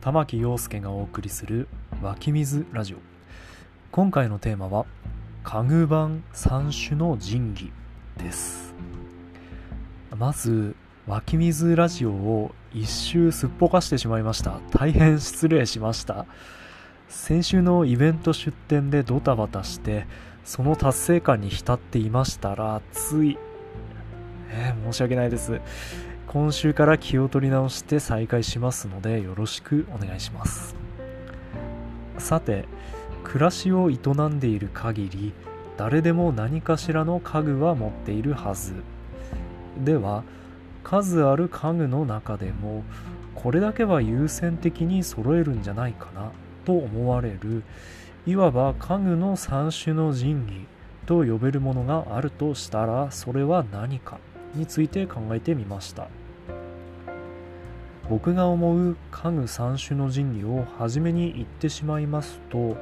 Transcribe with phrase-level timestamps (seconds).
[0.00, 1.68] 玉木陽介がお送りする
[2.00, 2.96] 湧き水ラジオ。
[3.92, 4.86] 今回のテーマは
[5.42, 7.72] 家具版三種の神器
[8.16, 8.72] です。
[10.16, 10.74] まず
[11.06, 14.60] 湧き水ラジオを一周すっぽかしてしまいました。
[14.70, 16.24] 大変失礼しました。
[17.10, 20.06] 先週のイベント出店でドタバタして
[20.44, 23.36] その達成感に浸っていましたらつい、
[24.48, 25.60] えー、申し訳ないです。
[26.32, 30.76] 今週から気を取り直して再開しますのでよろしくお願いします。
[32.18, 32.66] さて
[33.24, 33.96] 暮らしを営
[34.28, 35.32] んでいる限り
[35.76, 38.74] 誰でも何かしらの家具は持っているはず。
[39.76, 40.22] では
[40.84, 42.84] 数ある家具の中でも
[43.34, 46.30] これだけは優先的に揃えるんじゃないかな
[46.64, 47.64] と思われる
[48.24, 50.66] いわば家具の三種の神器
[51.06, 54.18] と呼べるものがあるとしたらそれは何か
[54.54, 56.06] について考えてみました。
[58.10, 62.76] 僕が思う家具三種の神器を初めに言ってしまいますと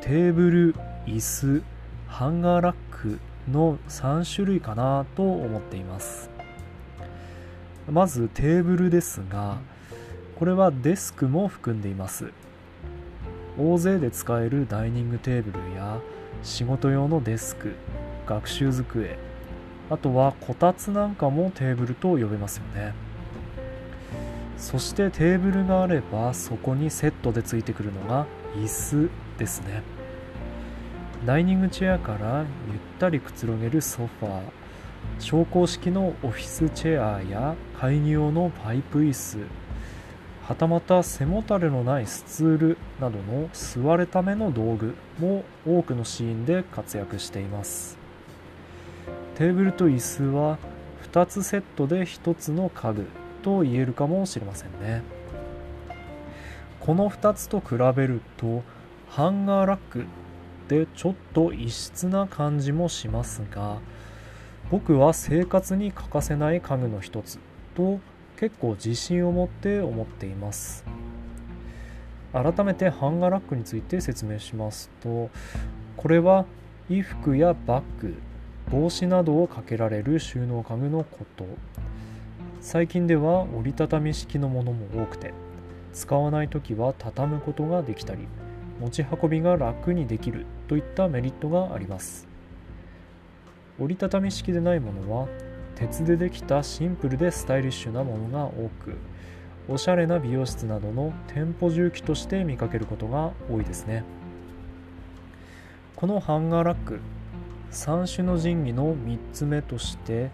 [0.00, 0.74] テーブル
[1.06, 1.62] 椅子
[2.08, 6.28] ハンガーラックの3種類かなと思っています。
[7.88, 9.58] まずテーブルですが
[10.36, 12.32] これはデスクも含んでいます。
[13.56, 16.00] 大勢で使えるダイニングテーブルや
[16.42, 17.76] 仕事用のデスク
[18.26, 19.18] 学習机
[19.88, 23.07] あとはこたつなんかもテーブルと呼べますよね。
[24.58, 29.82] そしてテーブルがあればそこにセットでついてくるのが椅子ですね。
[31.24, 34.40] ダイニングチェアからゆったりくつろげるソファー
[35.20, 39.38] 昇降式のオフィスチェアや会議用のパイプ椅子
[40.42, 47.98] はたまた背もたれのないスツールなどの座るための道具も多くのシーンで活躍しています。
[49.36, 50.58] テーブルと椅子は
[51.12, 53.06] 2つセットで1つの家具
[53.42, 55.02] と言えるかもしれませんね。
[56.80, 58.62] この2つと比べると
[59.08, 60.06] ハンガーラック
[60.68, 63.78] でちょっと異質な感じもしますが
[64.70, 67.38] 僕は生活に欠かせない家具の一つ
[67.74, 68.00] と
[68.36, 70.84] 結構自信を持って思っています。
[72.32, 75.30] 改めてハンガーラックについて説明しますと
[75.96, 76.44] これは
[76.88, 78.20] 衣服やバッグ
[78.70, 81.46] 帽子などをかけられる収納家具のこと。
[82.60, 85.32] 最近では折りたたみ式のものも多くて
[85.92, 88.26] 使わない時は畳むことができたり
[88.80, 92.28] 持ち運びが楽にできるといったメリットがあります。
[93.80, 95.28] 折りたたみ式でないものは
[95.76, 98.96] 鉄でできたシンプルでスタイリッシュなものが多く
[99.68, 104.02] おしゃれな美容室などの店舗重機として見かけることが多いですね。
[105.94, 107.00] このハンガーラック
[107.70, 110.30] 3種の神器の3つ目として、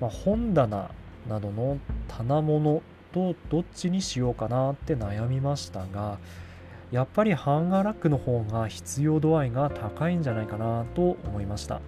[0.00, 0.90] まあ、本棚
[1.28, 1.78] などの
[2.08, 6.18] 棚物とどっちにしようかなって悩みましたが
[6.90, 11.80] やっぱりハンガーラックの方が必要度合いが高いんじゃないかなと思いました。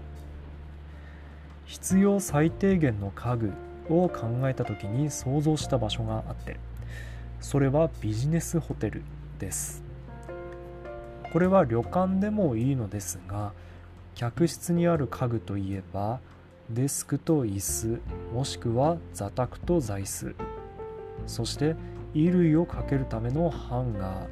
[1.67, 3.53] 必要最低限の家具
[3.89, 6.59] を考えた時に想像した場所があって
[7.41, 9.03] それはビジネスホテル
[9.39, 9.83] です。
[11.33, 13.53] これは旅館でもいいのですが
[14.15, 16.21] 客室にある家具といえば
[16.71, 18.01] デスクと椅子
[18.33, 20.35] もしくは座卓と座椅子。
[21.27, 21.77] そして
[22.15, 24.27] 衣類をかけるためのハンガー。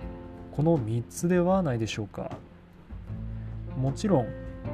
[0.53, 2.31] この3つではないでしょうか。
[3.77, 4.27] もちろん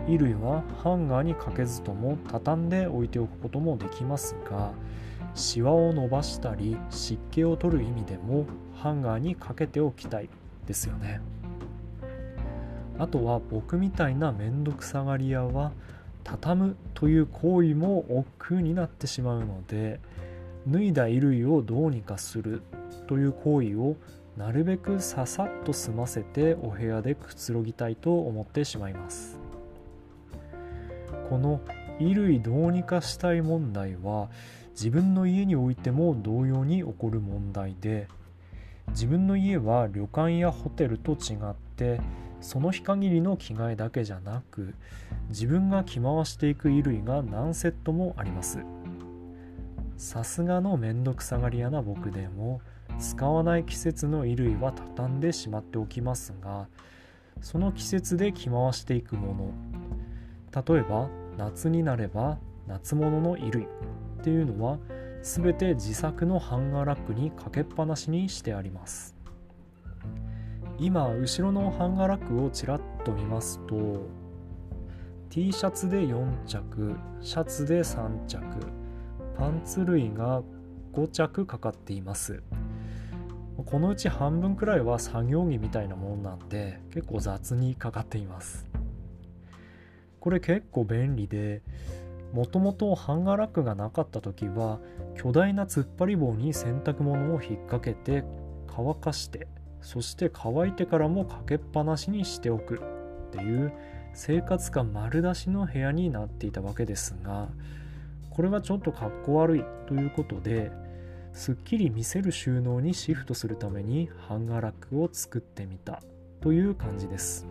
[0.06, 4.72] 衣類はハンガーにかけずとも畳んで置いておくこともできますが
[5.34, 10.28] シワを伸ばしたり湿気を取る意味でもハンガーにかけておきたい
[10.66, 11.20] ですよね。
[12.98, 15.72] あとは僕みたいなめんどくさがり屋は
[16.30, 19.98] 畳むという行為も億劫になってしまうので
[20.66, 22.62] 脱いだ衣類をどうにかする
[23.06, 23.96] という行為を
[24.36, 29.40] なるべくささっと済ませてお部屋でくつろぎたいと思ってしまいます。
[31.30, 31.60] この
[31.98, 34.28] 衣類どうにかしたい問題は
[34.72, 38.06] 自分の家においても同様に起こる問題で
[38.90, 42.00] 自分の家は旅館やホテルと違って
[42.40, 44.74] その日限りの着替えだけじゃなく
[45.28, 48.58] 自分が着回していく衣類が何セットもあります。
[49.98, 52.60] さすがのめんどくさがり屋な僕でも
[53.00, 56.68] 使わない季節の衣類は畳んでしまっておきますが
[57.40, 59.52] その季節で着回していくも
[60.54, 62.38] の例えば夏になれば
[62.68, 63.66] 夏物の衣類っ
[64.22, 64.78] ていうのは
[65.22, 69.17] 全て自作のハンガーラックにかけっぱなしにしてあります。
[70.80, 74.06] 今後ろのハンガーラックをちらっと見ますと
[75.28, 78.44] T シャツで4着シャツで3着
[79.36, 80.42] パンツ類が
[80.92, 82.42] 5着かかっています。
[83.66, 88.64] このうち半分くらいは作業着みたいなものなんで結構雑にかかっています。
[90.20, 91.62] これ結構便利で
[92.32, 94.78] もともとハンガーラックがなかった時は
[95.16, 98.24] 巨大な突っ張り棒に洗濯物を引っ掛けて
[98.68, 99.48] 乾かして
[99.80, 103.72] そして乾いてからもかけっぱなしにしておくっていう
[104.14, 107.48] 生活感丸出しの部屋になっていたわけですが
[108.30, 110.70] これはちょっとかっこ悪いということで
[111.32, 116.02] すっきり見せる収納にシフトするためにハンガーラックを作ってみた
[116.40, 117.46] という感じです。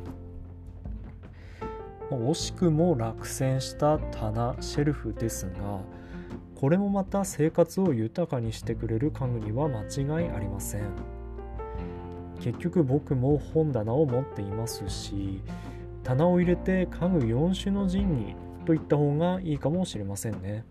[2.09, 5.81] 惜しくも落選した棚シェルフですが
[6.55, 11.16] これもまた生活を豊かにしてくれる家具には間違いありません。
[12.47, 15.41] 結局僕も本棚を持っていますし
[16.03, 18.35] 棚を入れて家具4種の神器
[18.65, 20.63] といった方がいいかもしれませんね。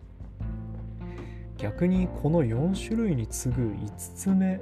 [1.59, 4.61] 逆にこの4種類に次ぐ5つ目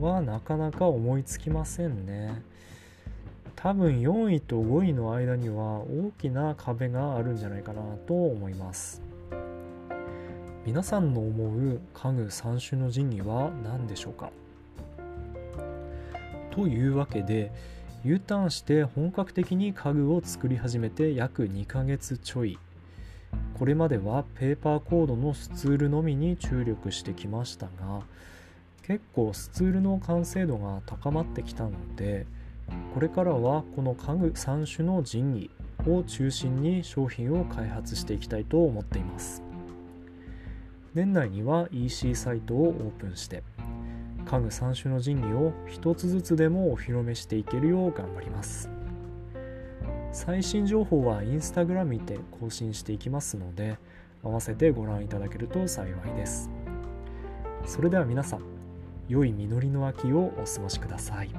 [0.00, 2.42] はなかなか思いつきませんね。
[3.56, 9.02] 多分4位と5位の間には大きな壁があるんじゃないかなと思います。
[10.64, 14.30] 皆さんの思う家具3種の神器は何でしょうか？
[16.54, 17.50] というわけで
[18.04, 22.58] U ターンして本格的に家具を作り始めて約2ヶ月ちょい。
[23.58, 28.02] これまではペーパーコードのスツールのみに注力してきましたが
[28.82, 32.26] 結構スツールの完成度が高まってきたので
[32.92, 35.50] これからはこの家具3種の神
[35.84, 39.42] 器を中心に商品を開発していきたいと思っています。
[40.94, 43.42] 年内には EC サイトをオープンして
[44.34, 48.68] 家具3種の神器を一つずつでもお披露目していけるよう頑張ります
[50.12, 53.78] 最新情報は Instagram にて更新していきますので
[54.24, 56.50] 合わせてご覧いただけると幸いです
[57.64, 58.40] それでは皆さん
[59.08, 61.30] 良い実りの秋をお過ごしください。